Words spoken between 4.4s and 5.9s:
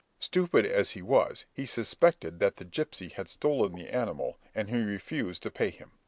and he refused to pay